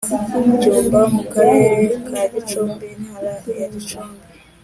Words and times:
Byumba 0.55 0.99
mu 1.13 1.23
Karere 1.33 1.83
ka 2.07 2.21
Gicumbi 2.31 2.85
Intara 2.95 3.33
ya 3.61 3.67
Gicumbi 3.73 4.21